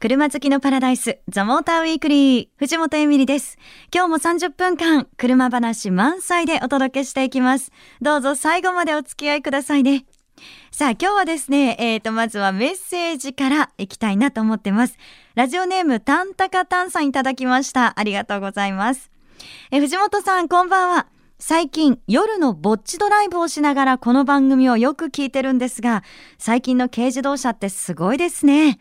[0.00, 3.58] 車好きのパラダイス、ザ・モーターウィークリー、藤本エミリです。
[3.92, 7.72] 今日も30分間、車話満載でお届けしていきます。
[8.00, 10.04] どうぞ最後までお付き合いくださいね。
[10.70, 14.96] さあ、今日はですね、えーと、まずはメッセージからいきたいなと思ってます。
[15.34, 17.98] ラジオネーム、タンタカタンさんいただきました。
[17.98, 19.10] ありがとうございます。
[19.72, 21.08] え藤本さん、こんばんは。
[21.40, 26.04] 最近夜のぼっちドライブをしながらこの番組をよく聞いてるんですが、
[26.38, 28.78] 最近の軽自動車ってすごいですね。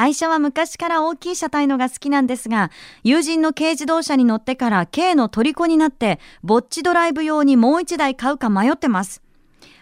[0.00, 2.70] 愛車は昔から大きい車体のが好きなんですが、
[3.04, 9.22] 友人の軽自動車に乗ってから軽の虜になって、ぼっちドライブ用にもう一台買うか迷ってます。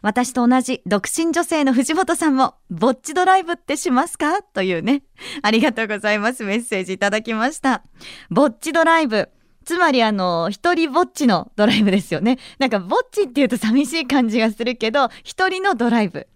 [0.02, 4.42] 私と同じ独身女性の藤本さんも、ぼっちドライブってしますか？
[4.42, 5.04] というね。
[5.42, 6.42] ありがとうございます。
[6.42, 7.84] メッセージいただきました。
[8.28, 9.28] ぼっちドライブ。
[9.64, 12.38] つまりあの、一人ぼっちのドライブですよね。
[12.58, 16.26] なんかぼっちって言うと寂しい感じがするけど、一人のドライブ。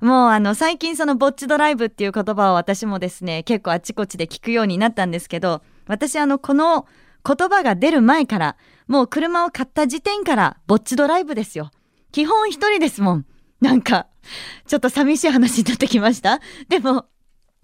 [0.00, 6.86] もうあの最近そのぼっちドライブっていう言葉を私もですね結構あちこちで聞くようになったんですけど私あのこの
[7.26, 8.56] 言葉が出る前から
[8.86, 11.70] もう車を買った時点からぼっちドライブですよ。
[12.10, 13.26] 基本一人ですもん。
[13.60, 14.06] なんか
[14.66, 16.40] ちょっと寂しい話になってきました。
[16.68, 17.06] でも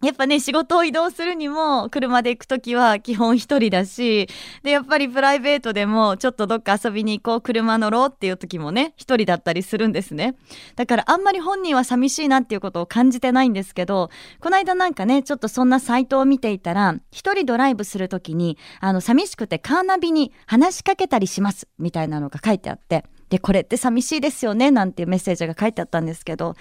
[0.05, 4.29] やっぱね、仕事を移動するにも、車で行くときは基本一人だし、
[4.63, 10.37] で、やっぱりプライベートでも、ちょっとどっか遊びに行こう、車乗ろうっていう時もね、一人だったりするんですね。
[10.77, 14.11] だからあんまり本人は寂しいなっていうことを感じてないんですけど、
[14.41, 26.55] この間なんかね、ちょっとそんなサイトを見ていたら、一人ドライブするときに、あの、寂しくてカーナビに話しかけたりします、みたいなのが書いてあって、で、これって寂しいですよね、なんていうメッセージが書いてあったんですけど、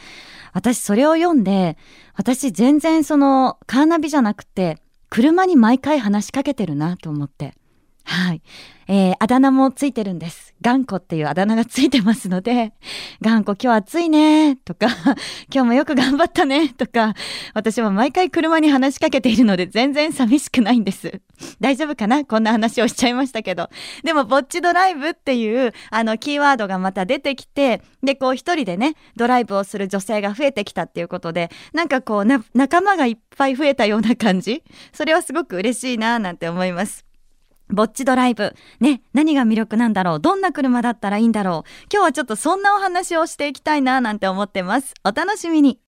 [0.53, 1.77] 私それを読んで、
[2.15, 7.53] 私全然そのカーナビじゃなくて、車に毎回話しかけてるなと思って。
[8.05, 8.41] はい。
[8.87, 10.53] えー、あだ名もついてるんです。
[10.61, 12.73] 頑固っていうあだ名がついてますので、
[13.21, 14.87] 頑固今日暑いねとか、
[15.53, 17.13] 今日もよく頑張ったねとか、
[17.53, 21.21] 私は毎回車に話しかけているので全然寂しくないんです。
[21.61, 22.25] 大丈夫かな？
[22.25, 23.69] こんな話をしちゃいましたけど。
[24.03, 34.61] でも、ぼっちドライブっていう、あの、キーワードがまた出てきて、で、こう一人でね、ドライブをする女性が増えてきたっていうことで、なんかこう、仲間がいっぱい増えたような感じ？
[34.91, 37.05] それはすごく嬉しいななんて思います。
[37.69, 38.55] ぼっちドライブ。
[38.79, 40.19] ね、何が魅力なんだろう？
[40.19, 41.69] どんな車だったらいいんだろう？
[41.91, 44.93] 今日はちょっとそんなお話をしていきたいななんて思ってます。
[45.03, 45.79] お楽しみに。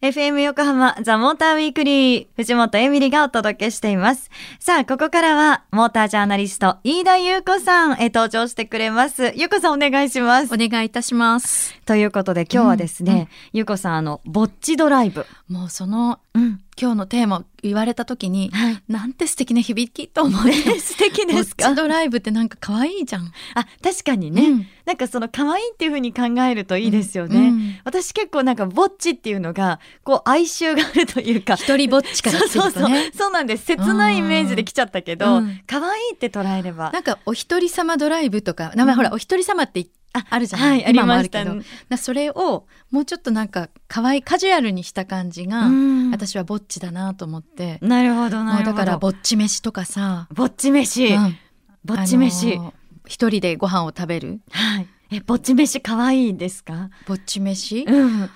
[0.00, 4.30] FM 横浜ザ・モーターウィークリー藤本エミリがお届けしています。
[4.60, 9.32] さあ、ここからはモータージャーナリスト飯田優子さんへ登場してくれます。
[9.34, 10.54] 優子さんお願いします。
[10.54, 11.74] お願いいたします。
[11.84, 15.26] ということで今日はですね、うんうん、優子さんあの、ぼっちドライブ。
[15.48, 21.74] もうその、うん、今日のテーマ言われた時に、はい、なんて素敵な響きと思って、 素敵ですか？
[21.74, 23.32] ドライブってなんか可愛いじゃん。
[23.54, 31.56] あ確かにね、うん、なんかその可愛いっていう風に考えるといいですよね、うんうん、私結構なんかぼっちっていうのがこう哀愁があるというか。
[31.56, 32.90] 一人ぼっちから、ね、そうそう。
[33.12, 33.64] そうなんです。
[33.66, 36.92] 切ないイメージで来ちゃったけど、うん、可愛いって捉えれば。
[36.92, 39.84] なんかお一人様ドライブとか名前、ほらお一人様って
[40.18, 41.56] ああるじゃない、はい、今もあるけど、
[41.96, 45.68] それをもうちょっとなんか可愛いカジュアルにした感じが
[46.10, 47.78] 私はぼっちだなと思って。
[47.80, 48.70] なるほどなるほど。
[48.72, 50.28] だからぼっち飯とかさ。
[50.32, 51.36] ぼっち飯、うん、
[51.84, 52.58] ぼっち飯。
[53.06, 54.40] 一人でご飯を食べる。
[54.50, 54.88] はい。
[55.10, 56.90] えぼっち飯可愛いですか？
[57.06, 58.28] ぼっち飯、うん、あ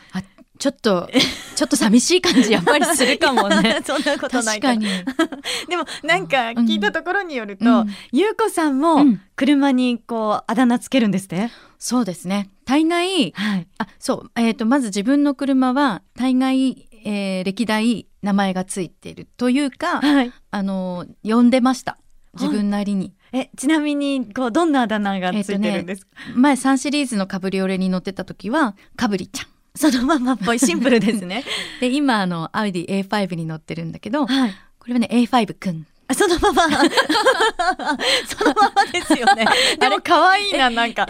[0.63, 1.11] ちょっと、
[1.57, 3.79] ちょっと寂しい感じやっぱりするかもね。
[3.85, 4.69] そんなことないか。
[4.69, 4.87] 確かに。
[5.69, 11.51] でもなんか聞いたところによると、うん、ゆうこさんも車にこうあだ名つけるんですね。
[11.81, 12.49] そうですね。
[12.65, 21.99] 大概、はい、あ、そう、えっ、ー、と、まず自分の車は大概、えー、歴代名前がついているというか、はい、あの、呼んでました。
[22.35, 23.13] 自分なりに。
[23.33, 31.45] えちなみにこうどんなあだ名がついてるんですか、えーね、前3シリーズのカブリオレに乗ってた時はかぶりちゃんそのままっぽいシンプルですね。
[31.81, 35.87] で今あのアウディ A5 に乗ってるんだけど、はい、これはね A5 くん。
[36.13, 36.65] そのまま
[38.29, 39.47] そのままですよね。
[39.79, 41.07] でも可愛いななんか。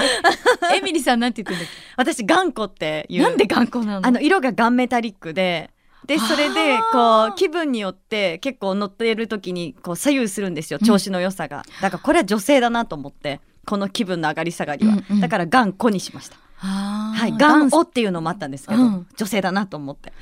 [0.73, 1.73] エミリさんなんて言ってんだ。
[1.97, 3.23] 私頑固っていう。
[3.23, 4.07] なんで頑固なの？
[4.07, 5.71] あの色がガンメタリックで。
[6.07, 16.37] でそれでこう気分によって結構乗っている時にこう左右するんですよ調子の良さが、だからこれは女性だなと思ってこの気分の上がり下がりは、うんうん、だから頑固にしました
[16.67, 20.13] はい、ガンオっていうのもあったんですけど、うん、女性だなと思って。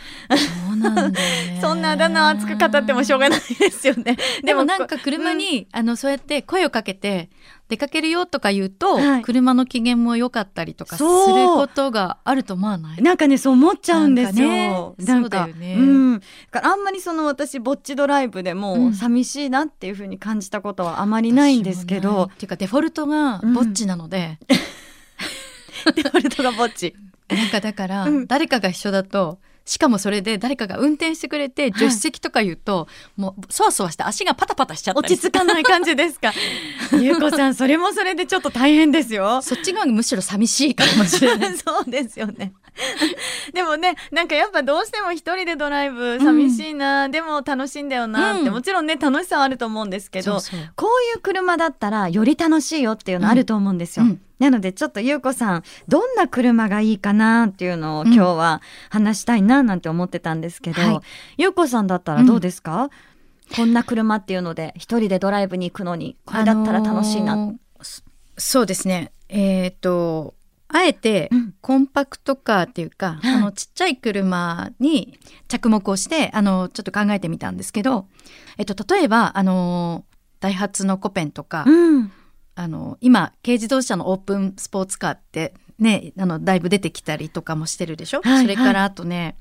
[0.66, 4.16] そうなんだ、ね、 そんなあだ名を熱く語ってもしょうがないですよね。
[4.42, 7.28] でもなんか車に、うん、あのそうやって声をかけて
[7.68, 13.02] 出かけるよとか言うと、はい、車の機嫌も良かったりとかすることがあると思わない？
[13.02, 14.96] なんかねそう思っちゃうんですよ。
[14.98, 16.20] なんかね、ね、うん。
[16.52, 22.30] あんまりその私ぼっちドライブでも寂しいなっていうふうに感じたことはあまりないんですけど。
[22.32, 24.38] っていうかデフォルトがぼっちなので。
[25.94, 26.94] デフォルトがぼっち。
[27.28, 32.88] なんかだから、誰かが一緒だとしかもそれで誰かが運転してくれて助手席とか言うと、は
[33.18, 36.32] い、もうそわそわして足がパタパタしちゃった落ち着かない感じですか？
[37.00, 39.42] ゆうこさんそれもそれでちょっと大変ですよ。
[39.42, 41.54] そっち側がむしろ寂しいかもしれない。
[41.58, 42.52] そうですよね。
[43.54, 50.40] でもねなんかやっぱどうしても一人でドライブ寂しいな、うん、でも楽しいんだよなって、うん、もちろんね楽しさはあると思うんですけど
[50.74, 54.06] こういう車だったらより楽しいよっていうのあると思うんですよ。
[54.06, 61.02] うんなのでちょっと優子さんどんな車がいいかなっていうのを今日は話したいななんて思ってたんですけど、うんは
[61.36, 62.90] い、優子さんだったらどうですか、うん、
[63.56, 68.02] こんな車っていうので一人でドライブに行くのにこれだったら楽しいな、あのー、
[68.36, 69.12] そうですね。
[69.28, 70.34] えっ、と
[70.72, 78.06] あえてコンパクトカーっていうか、うん、あのちっちゃい車に着目をしてあのちょっと考えてみたんですけど、
[78.56, 80.04] えっと、例えばあの
[80.38, 82.12] ダイハツのコペンとか、うん、
[82.60, 89.38] あの今軽自動車のオープンスポーツカーってねあのだいぶ出てきたりとかもしてるでしょ、はいはい、それからあとね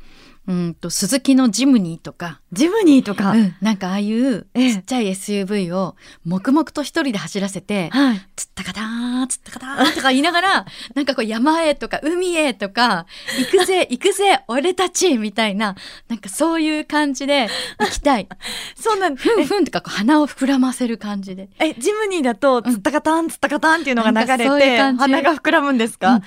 [0.49, 2.41] うんと鈴木のジムニーとか。
[2.51, 10.65] ジムニーとか、うん、なんかああいうちっちゃい SUV を黙々と一人で走らせて、はい、つったかたーつったかたーとか言いながら
[10.95, 13.05] なんかこう山へとか海へとか
[13.37, 15.75] 行くぜ 行くぜ俺たちみたいな
[16.07, 17.47] なんかそういう感じで
[17.79, 18.27] 行きたい。
[18.75, 21.49] そうなんふんふんとかこう鼻を膨らませる感じで。
[21.59, 26.21] えジムニーだとつったかたんつったかたんっていうのが流れて鼻が膨らむんですか、うん、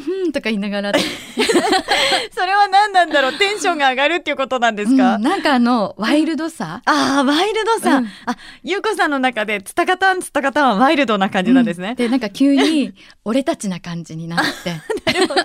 [0.00, 0.92] ふんふんとか言いながら。
[0.98, 1.04] そ
[2.44, 3.38] れは何なんだろう？
[3.38, 12.94] テンションが上がるっていうことなんですか、うん、なんかあのワイルドさ、ああワイルドさ、うん、あゆうこさんの中でつたかたんつたかたんはワイルドな感じなんですね、でなんか急に
[13.24, 14.80] 俺たちな感じになって。
[15.04, 15.42] なるほど。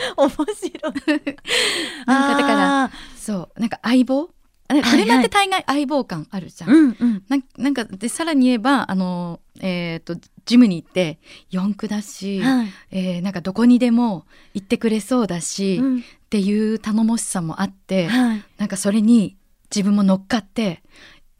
[0.16, 1.36] 面白い。
[2.06, 4.30] なんかだからそうなんか相棒？
[4.68, 6.70] 車って大概相棒感あるじゃん。
[6.70, 7.24] うんうん、
[7.58, 10.14] なんかでさらに言えばあの、えーと、
[10.44, 11.18] ジムに行って
[11.50, 19.36] 四駆だし、はい、えー、なんかどこにでも行ってくれそうだし、うん、っていう頼もしさもあって、はい、なんかそれに
[19.74, 20.80] 自分も乗っかって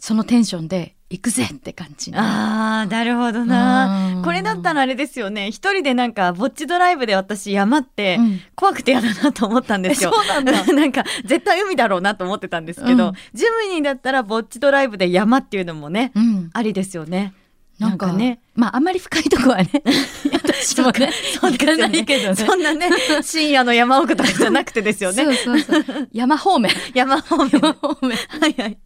[0.00, 4.20] そのテンションで行くぜって感じああなるほどな。
[4.24, 5.52] これだったらあれですよね。
[5.52, 8.18] 一人でなんかぼっちドライブで私山って
[8.56, 10.64] 怖くて嫌だなと思ったんですよ、うん、そうなんだ。
[10.74, 17.32] なんか絶対海だろうなと思ってたんですけど、うん、ジムニーだったらぼっちドライブで山っていうのもね、うん、ありですよね
[17.80, 19.70] なんかねまああんまり深いとこはね
[20.32, 21.10] 私もね
[21.40, 22.04] そうですよね。
[22.04, 22.34] けどね。
[22.36, 22.90] そんなね
[23.22, 25.24] 深夜の山奥とかじゃなくてですよね。
[25.36, 26.08] そうそうそう。
[26.12, 26.70] 山方面。
[26.94, 27.50] 山方面。
[27.52, 28.16] 山方面。
[28.16, 28.78] はいはい。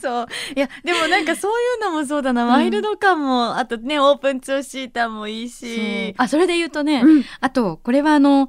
[0.00, 0.26] そう。
[0.56, 6.14] いやでもなんかそういうのもそうだな、ワイルド感もあとねオープンツーシーターもいいし。
[6.16, 8.48] あそれで言うとね、うん、あとこれはあの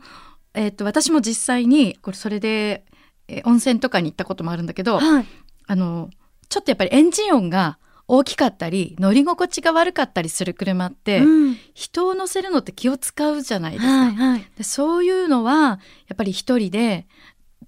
[0.53, 2.83] えっ、と私も実際にこれそれで、
[3.27, 5.25] え温泉とかに行ったこともあるんだけど、はい、
[5.67, 6.09] あの
[6.47, 7.77] ちょっとやっぱりエンジン音が
[8.11, 13.91] 大きかったり乗り心地が悪かったりする車って、うん、人を乗せるのって気を使うじゃないですか。
[13.91, 15.77] はいはい、でそういうのはや
[16.13, 17.05] っぱり一人で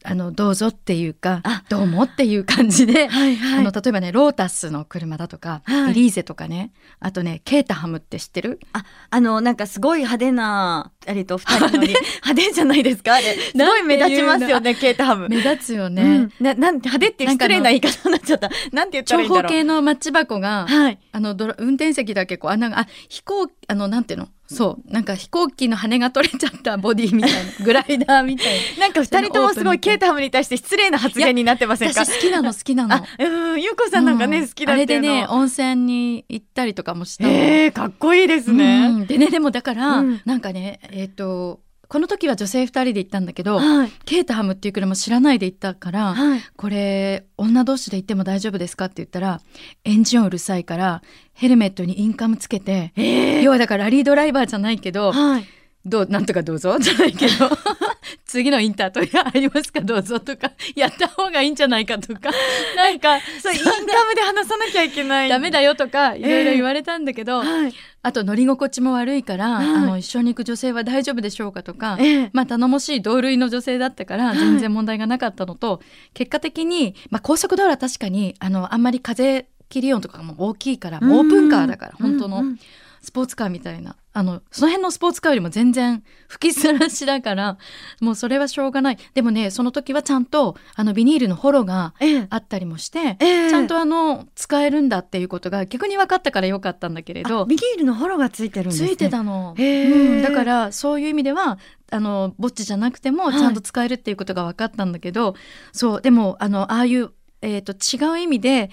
[0.03, 8.59] あのどうぞっていうかどうもっていう感じで、はいはい、あの例えばねロータスの車だとか、はい、エリーゼとかねあとねケータハムって知ってる？
[8.73, 11.87] ああのなんかすごい派手なあれと二人乗り。
[11.89, 12.51] 派手？
[12.51, 13.15] じゃないですか？
[13.15, 13.35] あれ。
[13.35, 15.29] すごい目立ちますよねケータハム。
[15.29, 18.49] 目立つよね、うん、ななん派手って失礼な言い方になっちゃった。
[18.71, 19.43] なんて言ったらいいんだろう。
[19.43, 24.29] 長方形のマッチ箱が、はい、あの運転席だけこう穴があ飛行あのなんていうの？
[24.55, 24.91] そう。
[24.91, 28.81] なんか飛行機の羽が取れちゃったボディみたいなグライダーみたいな。
[28.87, 32.05] なんか二人ともすごいケータハムに対して失礼な発言になってませんか？
[32.05, 32.95] 私好きなの好きなの。
[33.19, 41.59] うんゆうこさんなんかね、うん、好きだってあれでね温泉に行ったりとかもしたえー、かっこいいですね、うん、でねでもだから、うん、なんかねえっ、ー、と
[41.91, 49.41] この時は女性2人で行ったんだけど、はい、ケータハムっていう車知らないで行ったから、はい、これ女同士で行っても大丈夫ですかって言ったら
[49.83, 51.01] エンジン音うるさいから
[51.33, 55.45] ヘルメットにインカムつけて、えー、要はだからラリードライバーじゃないけど、はい、
[55.85, 57.49] どうなんとかどうぞじゃないけど
[58.25, 59.81] 次のインタートリありますか？
[59.81, 60.51] どうぞとか。
[60.75, 62.31] やった方がいいんじゃないかとか。
[62.75, 65.29] なんかそうインカムで話さなきゃいけない。
[65.29, 75.79] ダメだよとかいろいろ言われたんだけど、えーはい、あと乗り心地も悪いから、はい、あの一緒に行く女性は大丈夫でしょうかとか、えー、まあ頼もしい同類の女性だったから全然問題がなかったのと、はい、
[76.13, 82.39] 結果的に、まあ、高速道路は確かにあのあんまり風切り音とかも大きいからオープンカーだから本当の。
[82.39, 82.59] うんうん
[83.01, 83.95] スポーツカーみたいな。
[84.13, 87.57] あのその辺のスポーツカーよりも全然吹きさらしだから
[88.01, 88.97] もうそれはしょうがない。
[89.13, 91.93] でもねその時はちゃんとあのビニールのホロが
[92.29, 97.45] あったりもして、ええ、ちゃんとあの使えるんだっていうことが逆に分かったからよかったんだけれど。
[97.45, 101.57] ビニールのホロがついてるんです、ね、ついてたの、うん、だからそういう意味では
[101.89, 105.35] あのぼっちじゃなくてもちゃんと使えるっていうことが分かったんだけど、はい、
[105.71, 108.69] そうでもあのああいう、えーと違う意味で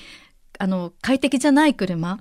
[0.58, 2.18] あの快適じゃない車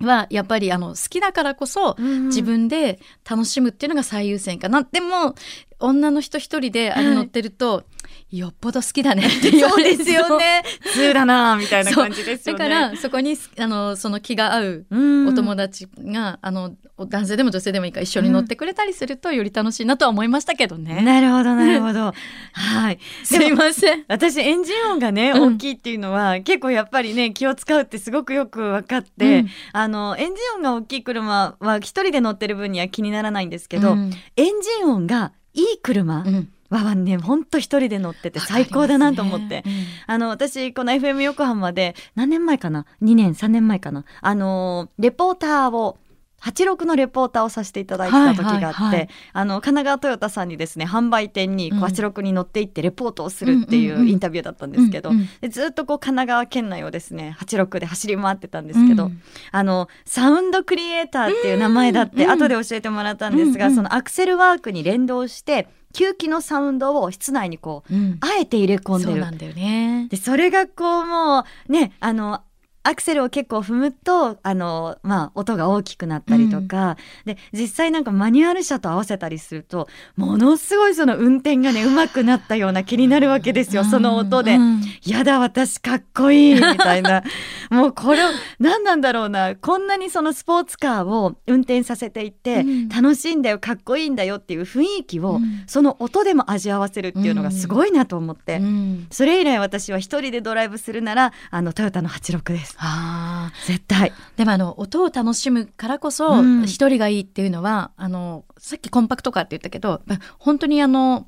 [0.00, 5.34] はやっぱりあの好きだからこそ自分で楽しむっていうのが最優先かな、うん、でも
[5.78, 7.84] 女の人一人であれ乗ってると、はい、
[8.30, 10.62] よっぽど好きだねって言わそうれですよね。
[10.94, 12.58] 通だなみたいな感じですよね。
[12.58, 21.02] だからそこにあのその気が合ううんお友達が、あの男性でも女性でもいいから一緒に乗ってくれたりするとより楽しいなとは思いましたけどね。
[21.02, 22.12] なるほどなるほど。
[22.52, 22.98] はい。
[23.24, 24.04] すいません。
[24.06, 39.56] 私エンジン音がね、うん大きいっていうのは結構やっぱりね気を使うってすごくよく分かって、うんあのエンジン音が大きい車は一人で乗ってる分には気にならないんですけど、うんエンジン音がいい車うんはねほんと一人で乗ってて最高だなと思って。
[39.56, 44.04] わかりますねあの私この FM 横浜で何年前かな？2年3年前かな？
[44.20, 45.98] あのレポーターを
[46.42, 48.98] 86のレポーターをさせていただいてた時があって、はいはい。
[49.00, 51.84] はいあの神奈川トヨタさんにですね販売店にこううん。
[51.84, 54.08] 86に乗って行ってレポートをするっていんうんううん。
[54.08, 55.10] インタビューだったんですけど、
[55.50, 59.20] ずっとこう神奈川県内をですね86で走り回ってたんですけど、うん
[59.52, 63.76] あのサウンドクリエイターっていう名前だってうん後で教えてもらったんですが、うんうん。
[63.76, 70.06] そのアクセルワークに連動して吸気のサウンドを室内にこううんあえて入れ込んでるそうなんだよね。
[70.10, 72.42] でそれがこうもうねあの
[72.82, 84.56] アクセルを結構踏むとあの、まあ、音が大きくなったりとか、で実際なんかマニュアル車と合わせたりするとものすごいその運転がね上手くなったような気になるわけですよ、その音で。
[84.56, 84.82] うん。
[85.04, 87.22] やだ私かっこいいみたいな。
[87.70, 88.18] もうこれ
[88.58, 89.54] 何なんだろうな。
[89.56, 92.88] こんなにそのスポーツカーを運転させていて、うん。
[92.88, 95.64] 楽しいんだよかっこいいんだよっていう雰囲気を、うん。
[95.66, 98.56] その音でも味合わせるっていうのがすごいなと思って。
[98.56, 99.06] うん。
[99.10, 103.66] それ以来私は一人でドライブするならあのトヨタの86ですあー。
[103.66, 104.12] 絶対。
[104.36, 106.62] でもあの音を楽しむからこそうん。
[106.64, 110.02] 一人がいいっていうのは、あのさっきコンパクトカーって言ったけど
[110.38, 111.26] 本当にあの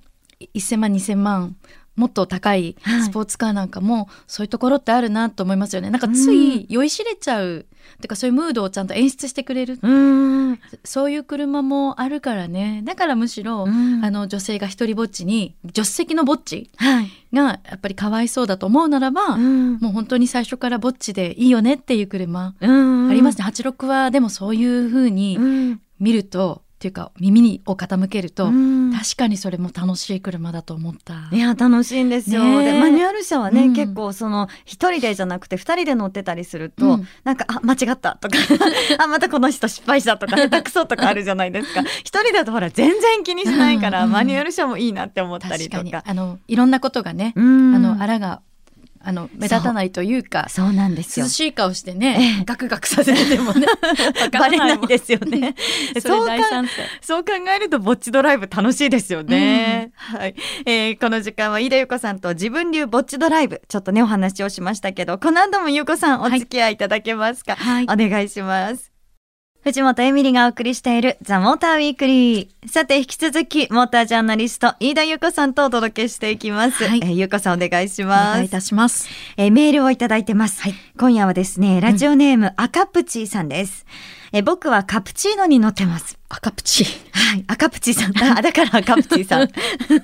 [0.54, 1.56] 1,000万2,000万
[1.96, 3.02] もっと高いはい。
[3.02, 5.90] スポーツカーなんかもそういうところってあるなと思いますよね。
[5.90, 7.66] なんかつい酔いしれちゃう、
[8.00, 9.78] てかそういうムードをちゃんと演出してくれる。
[9.82, 10.58] うーん。
[10.84, 12.82] そういう車もあるからね。
[12.84, 14.04] だからむしろ、うん。
[14.04, 19.74] あの女性が一人ぼっちに助手席のぼっちはい、がやっぱりかわいそうだと思うならば、うん。
[19.78, 23.10] もう本当に最初からぼっちでいいよねっていう車うん。
[23.10, 23.44] ありますね。
[23.44, 25.80] 86はでもそういう風にうん。
[26.00, 28.92] 見ると、っていうか耳にを傾けると、うん。
[28.92, 31.28] 確かにそれも楽しい車だと思った。
[31.30, 32.72] いや楽しいんですよ、ねえ。
[32.72, 33.72] でマニュアル車はね、うん。
[33.72, 37.08] 結構その一人でじゃなくて二人で乗ってたりすると、うん。
[37.22, 38.36] なんかあ間違ったとか
[38.98, 41.82] あまたこの人失敗したとか 下手くそとかあるじゃないですか。
[42.00, 46.02] 一人だとほら全然気にしないから、マニュアル車もいいなって思ったりとか。
[46.04, 47.76] あのいろんなことがね、うん。
[47.76, 48.42] あのあらが
[49.04, 51.26] あの目立たないというかそうなんですよ。
[51.26, 52.44] 涼しい顔してね、ええ。
[52.44, 53.66] ガクガクさせててもね
[54.32, 55.54] バレないですよね。
[56.00, 56.28] そう。
[57.00, 59.92] そう考えるとぼっちドライブ楽しいですよね。
[59.94, 60.34] はい、
[60.66, 63.62] えーこの時間は飯田由子さんと自分流ぼっちドライブ。
[63.68, 67.84] ちょっとねお話をしましたけどこの後も由子さんお付き合いいただけますか、はい。
[67.84, 68.91] お願いします。
[69.64, 72.68] 藤本エミリがお送りしているザ・モーターウィークリー。
[72.68, 76.84] さて、引き続き、モータージャーナリスト、飯田由子さんとお届けしていきます。
[76.84, 78.48] はいえー由子さんお願いしおます願いい。
[78.48, 79.08] たします。
[79.36, 80.62] えーメールをいただいてます。
[80.62, 83.86] はい今夜はですね、ラジオネーム、赤プチーさんです。
[84.32, 86.18] えー僕はカプチーノに乗ってます。
[86.34, 86.84] 赤プチ。
[87.12, 88.12] はい、赤プチさん。
[88.18, 89.48] あ、だから赤プチさん。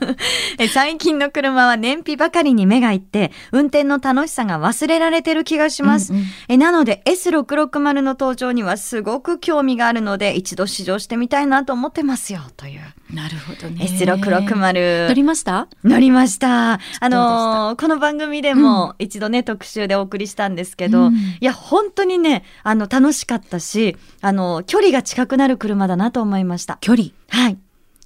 [0.60, 6.12] え最近の車は燃費ばかりに目がいって、運転の楽しさが忘れられてる気がします。
[6.12, 12.80] うんうんえなので S660 の登場にはすごく興味があるので、一度試乗してみたいなと思ってますよ、という。
[13.14, 13.86] なるほどね。
[13.86, 15.08] S660。
[15.08, 15.68] 乗りました？
[15.84, 16.74] 乗りました。
[16.74, 26.78] あどのーこの番組でも一度ね、特集でお送りしたんですけど、うんいや、本当にね、あの、楽しかったし、あの、距離が近くなる車だなと思いました。
[26.80, 27.08] 距離。
[27.28, 27.58] はい。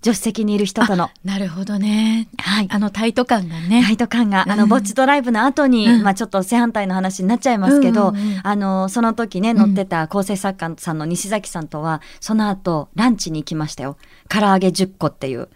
[0.02, 1.11] 助手席にいる人との。
[1.25, 2.26] なるほどね。
[2.37, 2.69] はい。
[2.71, 3.83] あのタイト感がね。
[3.83, 13.97] ライト感が、あの、うんぼっちドライブの後に、うんまあちょっと正反対の話になっちゃいますけど、うんうんうんあの、その時ね、乗ってた構成作家さんの西崎さんとは、その後、ランチに行きましたよ。
[14.28, 15.49] 唐揚げ10個っていう。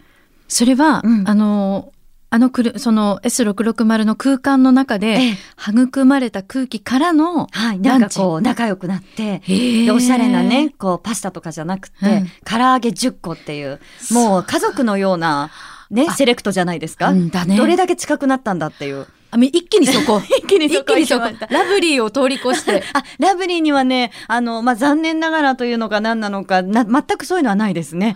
[0.47, 1.91] それは、うんあの
[2.29, 5.37] あのくるその S660 の空間の中でええ。
[5.71, 7.79] 育まれた空気からのはい。
[7.79, 12.27] なんかこう、仲良くなって、でおしゃれなね、こう、パスタとかじゃなくて、うん。
[12.43, 13.79] 唐揚げ10個っていう、
[14.11, 15.51] もう家族のような、
[15.89, 16.13] ね、あ。
[16.13, 17.09] セレクトじゃないですか？
[17.11, 17.55] うんだね。
[17.55, 19.07] どれだけ近くなったんだっていう。
[19.31, 20.21] あみ一気にそこ。
[20.39, 21.47] 一気にそこ行きました。
[21.47, 22.83] ラブリーを通り越して。
[22.93, 28.15] あ、ラブリーにはね、あの、まあ、残念ながらというのか何なのか、な、全くそういうのはないですね。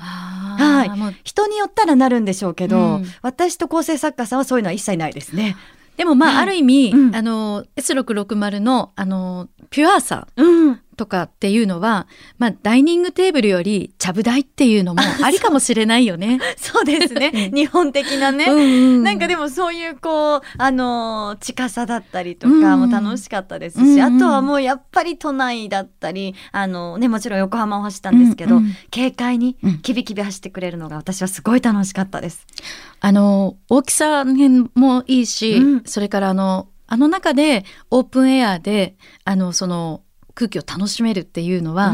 [0.61, 1.15] はい。
[1.23, 3.05] 人によったらなるんでしょうけど、うん。
[3.21, 5.55] 私と構成作家さんはそういうのは一切ないですね。
[5.97, 6.43] でもまあ、はい。
[6.43, 7.15] ある意味、うん。
[7.15, 10.27] あの S660 のあのピュアさ。
[10.35, 10.81] うん。
[11.01, 12.05] とかっていうのは、
[12.37, 16.39] まあ、ダイニングテーブルよりちゃぶ台っていうのもありかもしれないよね。
[16.57, 17.49] そうですね。
[17.51, 18.61] 日本的なね、うんう
[18.99, 19.03] ん。
[19.03, 32.45] なんかでもそういうこう、あの、近さだったりとかも楽しかったですし、うんうん、あとはもうやっぱり都内だったり、あのね、もちろん横浜を走ったんですけど、うんうん、軽快にキビキビ走ってくれるのが私はすごい楽しかったです。
[32.99, 40.01] あの、大きさもいいし、うん、それからあの、あの中でオープンエアで、あの、その、
[40.35, 41.93] 空気を楽しめるっていうのは、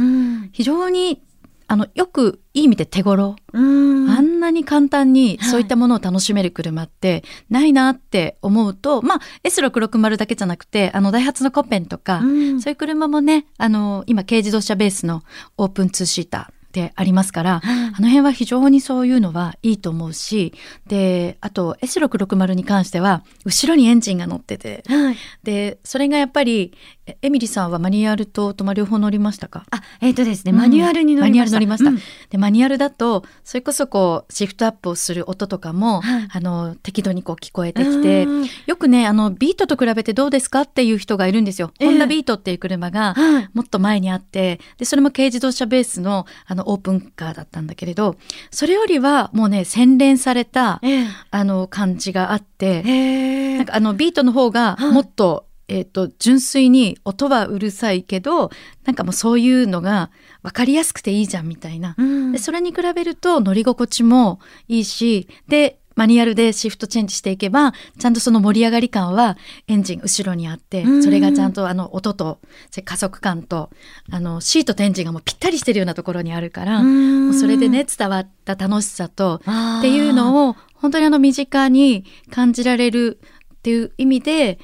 [0.51, 1.21] 非常に
[1.67, 3.35] あのよくいい意味で手頃。
[3.53, 15.23] あんなに簡単にそういったものを楽しめる車ってないなって思うと、はい、まあ S660 だけじゃなくてあのダイハツのコペンとか、そういう車もねあの今軽自動車ベースの
[15.57, 20.53] オープンツーシーターでありますから、あの辺は非常にそういうのはいいと思うし
[20.87, 26.73] であと S660 に関しては後ろにエンジンが乗ってて、はい、でそれがやっぱり
[27.21, 29.65] エミリさんはマニュアルととま両方乗りましたか？
[29.71, 31.29] あえっ、ー、とですね、マニュアルに乗りました。
[31.29, 31.89] マニュアル乗りました。
[31.89, 31.99] うん、
[32.29, 38.27] でマニュアルだとそれこそこうシフトアップをする音とかも、はい、あの適度にこう聞こえてきて
[38.65, 41.71] よくねあのビートと比べてどうですかっていう人がいるんですよ。
[41.79, 43.15] えー、ホンダビートっていう車が
[43.53, 48.15] もっと前にあってでそれも軽自動車ベースのあのオープンカーだったんだけれど
[48.51, 53.53] それよりはもうね洗練された、えー、あの感じがあって、え。
[53.55, 58.51] ー、なんかあのビートの方がもっと、えっ、ー、と、純粋に音はうるさいけど、
[58.85, 60.11] なんかもうそういうのが
[60.43, 61.95] 分かりやすくていいじゃんみたいな。
[61.97, 69.35] うん、でそれに比べると乗り心地もいいし、で、マニュアルでシフトチェンジしていけば、ちゃんとその盛り上がり感は
[69.67, 72.39] エンジン後ろにあって、それがちゃんとあの音と、
[72.85, 73.71] 加速感と、
[74.11, 83.19] あのシートとエンジンがもうぴったりしてるようなところにあるから、もうそれでね、伝わった楽しさと、っていうのを本当にあの身近に感じられる
[83.55, 84.59] っていう意味で、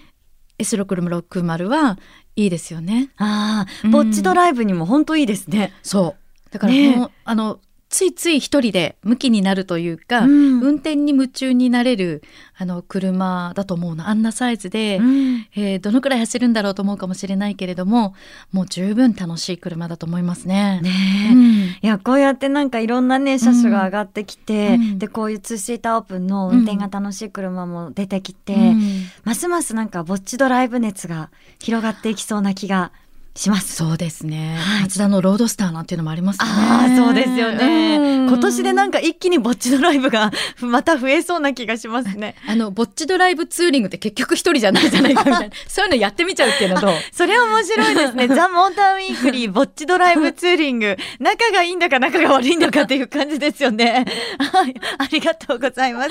[0.64, 1.98] S660 は
[2.36, 3.10] いいですよね。
[3.18, 5.74] ああ、ぼっちドライブにも本当いいですね。
[5.84, 6.50] そう。
[6.52, 7.60] だからもう、ね、あの
[7.94, 12.24] ついつい一人で向きになるというか、うん、運転に夢中になれる
[12.58, 14.10] あの車だと思うの。
[14.10, 18.16] あんなサイズで、うん、えー、どのくらい走るんだろうと思うかもしれないけれども
[18.52, 20.82] もう十分楽しい車だと思いますね。
[20.82, 20.90] ね
[21.34, 28.74] うん、いやこうやってなんかいろんなね車種が上がってきて、でこういうツーシーターオープンの運転が楽しい車も出てきて、
[29.24, 32.92] ますますなんかぼっちドライブ熱が広がっていきそうな気が
[33.36, 33.76] します。
[33.76, 34.56] そうですね。
[34.60, 36.46] はい、マツダのロードスターなんていうのもありますね。
[36.48, 38.28] ああ、そうですよね。
[38.28, 40.32] 今年でなんか一気にぼっちドライブが
[40.62, 42.36] また増えそうな気がしますね。
[42.48, 45.56] あの、ぼっちドライブツーリングって結局一人じゃないじゃないかみたいな。
[45.68, 46.94] そういうのやってみちゃうっていうのと。
[47.12, 48.28] それ面白いですね。
[48.34, 50.98] ザ・モーターウィークリーぼっちドライブツーリング。
[51.20, 54.06] 仲がいいんだか仲が悪いんだかっていう感じですよね。
[54.38, 54.76] はい。
[55.00, 56.10] ありがとうございます。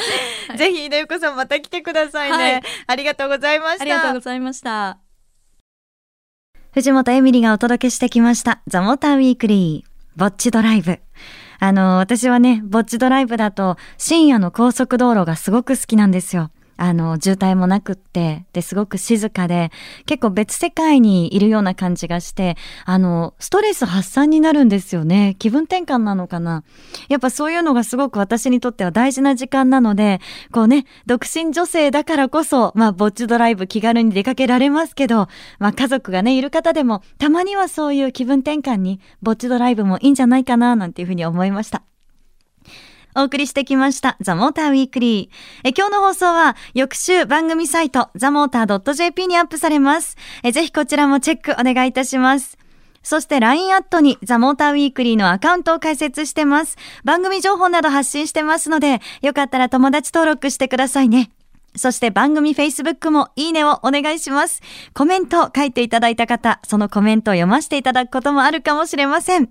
[0.48, 3.82] はい、ぜひ、秀子さんまた来てくださいね、はい、ありがとうございました。
[3.82, 5.11] ありがとうございました。
[6.72, 8.62] 藤本エミリがお届けしてきました。
[8.66, 11.00] ザ・モーター・ウィークリー、ぼっちドライブ。
[11.58, 16.50] あの、私はね、ぼっちドライブだと深夜の高速道路がすごく好きなんですよ。
[16.82, 19.70] あの、渋滞もなくって、で、すごく静かで、
[20.04, 25.36] 結構別世界にいるような感じがして、あの、ストレス発散になるんですよね。
[25.38, 26.64] 気分転換なのかな。
[27.08, 35.28] やっぱそういうのがすごく私にとっては大事な時間なので、こうね、独身女性だからこそ、まあ、ぼっちドライブ気軽に出かけられますけど、
[35.60, 41.84] まあ、家族がね、いる方でも、たまにはそういう気分転換に、ぼっちドライブもいいんじゃないかな、なんていうふうに思いました。
[43.14, 45.68] お送りしてきました、ザ・モーター・ウィークリー。
[45.68, 50.16] え今日の放送は、翌週番組サイト、ザ・モーター .jp にアップされます。
[50.42, 52.56] えぜひこちらもチェックお願いいたします。
[53.02, 56.76] そして LINE アットにザ・モーターウィークリーのアカウントを開設してます。
[57.04, 61.30] 番組情報など発信してますので、よかったら友達登録してくださいね。
[61.74, 64.60] そして番組 Facebook もいいねをお願いします。
[64.94, 69.50] コメント書いていただいた方、そのコメントを読ませていただくこともあるかもしれません。